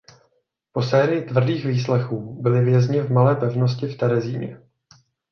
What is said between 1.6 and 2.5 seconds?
výslechů